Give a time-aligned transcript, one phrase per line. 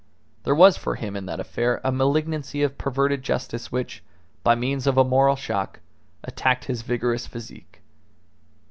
[0.45, 4.01] There was for him in that affair a malignancy of perverted justice which,
[4.43, 5.79] by means of a moral shock,
[6.23, 7.81] attacked his vigorous physique.